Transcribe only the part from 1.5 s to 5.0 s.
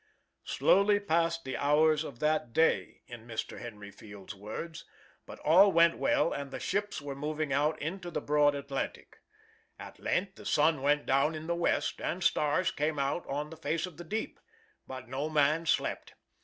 hours of that day," in Mr. Henry Field's words,